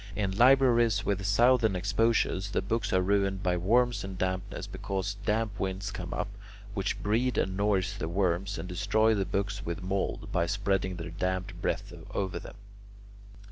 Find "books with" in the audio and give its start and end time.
9.25-9.83